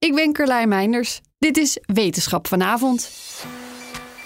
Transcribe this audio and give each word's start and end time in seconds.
Ik 0.00 0.14
ben 0.14 0.32
Carlijn 0.32 0.68
Meinders. 0.68 1.20
Dit 1.38 1.56
is 1.56 1.78
Wetenschap 1.86 2.46
vanavond. 2.46 3.10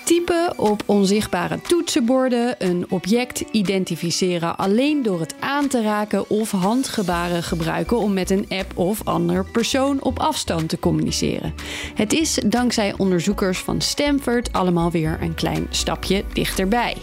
Typen 0.05 0.59
op 0.59 0.82
onzichtbare 0.87 1.60
toetsenborden, 1.60 2.55
een 2.59 2.87
object 2.88 3.41
identificeren 3.41 4.56
alleen 4.56 5.02
door 5.02 5.20
het 5.20 5.34
aan 5.41 5.68
te 5.68 5.82
raken 5.82 6.30
of 6.30 6.51
handgebaren 6.51 7.42
gebruiken 7.42 7.96
om 7.96 8.12
met 8.12 8.30
een 8.30 8.46
app 8.48 8.79
of 8.79 9.05
ander 9.05 9.45
persoon 9.45 10.02
op 10.02 10.18
afstand 10.18 10.68
te 10.68 10.79
communiceren. 10.79 11.55
Het 11.95 12.12
is 12.12 12.34
dankzij 12.46 12.95
onderzoekers 12.96 13.59
van 13.59 13.80
Stanford 13.80 14.52
allemaal 14.52 14.91
weer 14.91 15.18
een 15.20 15.34
klein 15.34 15.66
stapje 15.70 16.24
dichterbij. 16.32 16.96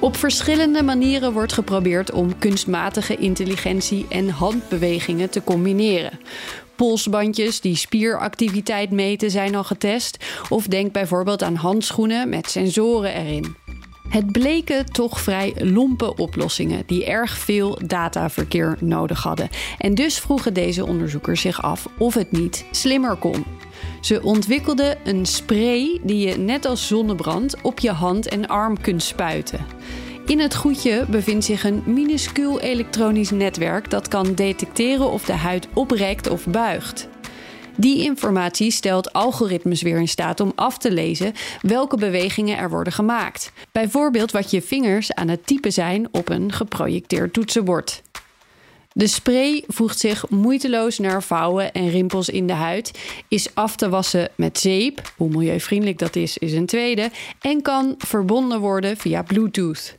Op 0.00 0.16
verschillende 0.16 0.82
manieren 0.82 1.32
wordt 1.32 1.52
geprobeerd 1.52 2.12
om 2.12 2.38
kunstmatige 2.38 3.16
intelligentie 3.16 4.06
en 4.08 4.28
handbewegingen 4.28 5.30
te 5.30 5.44
combineren. 5.44 6.18
Polsbandjes 6.76 7.60
die 7.60 7.76
spieractiviteit 7.76 8.90
meten 8.90 9.30
zijn 9.30 9.54
al 9.54 9.64
getest. 9.64 10.24
Of 10.48 10.66
denk 10.66 10.92
bijvoorbeeld 10.92 11.42
aan 11.42 11.54
handschoenen 11.54 12.28
met 12.28 12.50
sensoren 12.50 13.14
erin. 13.14 13.56
Het 14.08 14.32
bleken 14.32 14.92
toch 14.92 15.20
vrij 15.20 15.54
lompe 15.58 16.16
oplossingen 16.16 16.82
die 16.86 17.04
erg 17.04 17.38
veel 17.38 17.78
dataverkeer 17.86 18.76
nodig 18.80 19.22
hadden. 19.22 19.48
En 19.78 19.94
dus 19.94 20.18
vroegen 20.18 20.54
deze 20.54 20.86
onderzoekers 20.86 21.40
zich 21.40 21.62
af 21.62 21.86
of 21.98 22.14
het 22.14 22.32
niet 22.32 22.64
slimmer 22.70 23.16
kon. 23.16 23.44
Ze 24.00 24.22
ontwikkelden 24.22 24.98
een 25.04 25.26
spray 25.26 26.00
die 26.02 26.28
je 26.28 26.36
net 26.36 26.64
als 26.64 26.86
zonnebrand 26.86 27.60
op 27.62 27.78
je 27.78 27.90
hand 27.90 28.28
en 28.28 28.46
arm 28.46 28.80
kunt 28.80 29.02
spuiten. 29.02 29.66
In 30.26 30.40
het 30.40 30.54
goedje 30.54 31.04
bevindt 31.08 31.44
zich 31.44 31.64
een 31.64 31.82
minuscuul 31.86 32.60
elektronisch 32.60 33.30
netwerk 33.30 33.90
dat 33.90 34.08
kan 34.08 34.34
detecteren 34.34 35.10
of 35.10 35.24
de 35.24 35.32
huid 35.32 35.68
oprekt 35.74 36.28
of 36.28 36.46
buigt. 36.46 37.08
Die 37.76 38.02
informatie 38.02 38.70
stelt 38.70 39.12
algoritmes 39.12 39.82
weer 39.82 39.98
in 39.98 40.08
staat 40.08 40.40
om 40.40 40.52
af 40.54 40.78
te 40.78 40.90
lezen 40.90 41.32
welke 41.62 41.96
bewegingen 41.96 42.58
er 42.58 42.70
worden 42.70 42.92
gemaakt. 42.92 43.52
Bijvoorbeeld 43.72 44.30
wat 44.30 44.50
je 44.50 44.62
vingers 44.62 45.12
aan 45.14 45.28
het 45.28 45.46
typen 45.46 45.72
zijn 45.72 46.08
op 46.10 46.28
een 46.28 46.52
geprojecteerd 46.52 47.32
toetsenbord. 47.32 48.02
De 48.92 49.06
spray 49.06 49.64
voegt 49.66 49.98
zich 49.98 50.28
moeiteloos 50.28 50.98
naar 50.98 51.22
vouwen 51.22 51.72
en 51.72 51.90
rimpels 51.90 52.28
in 52.28 52.46
de 52.46 52.52
huid, 52.52 52.98
is 53.28 53.54
af 53.54 53.76
te 53.76 53.88
wassen 53.88 54.28
met 54.34 54.58
zeep, 54.58 55.12
hoe 55.16 55.28
milieuvriendelijk 55.28 55.98
dat 55.98 56.16
is, 56.16 56.38
is 56.38 56.52
een 56.52 56.66
tweede, 56.66 57.10
en 57.40 57.62
kan 57.62 57.94
verbonden 57.98 58.60
worden 58.60 58.96
via 58.96 59.22
Bluetooth. 59.22 59.96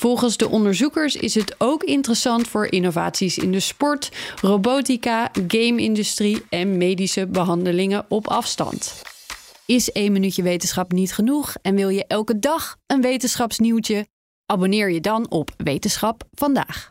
Volgens 0.00 0.36
de 0.36 0.48
onderzoekers 0.48 1.16
is 1.16 1.34
het 1.34 1.54
ook 1.58 1.82
interessant 1.82 2.48
voor 2.48 2.66
innovaties 2.72 3.38
in 3.38 3.52
de 3.52 3.60
sport, 3.60 4.12
robotica, 4.40 5.30
game-industrie 5.46 6.42
en 6.48 6.76
medische 6.76 7.26
behandelingen 7.26 8.06
op 8.08 8.28
afstand. 8.28 9.02
Is 9.66 9.92
één 9.92 10.12
minuutje 10.12 10.42
wetenschap 10.42 10.92
niet 10.92 11.14
genoeg 11.14 11.54
en 11.62 11.74
wil 11.74 11.88
je 11.88 12.06
elke 12.06 12.38
dag 12.38 12.76
een 12.86 13.00
wetenschapsnieuwtje? 13.00 14.06
Abonneer 14.46 14.90
je 14.90 15.00
dan 15.00 15.30
op 15.30 15.50
Wetenschap 15.56 16.22
vandaag. 16.32 16.90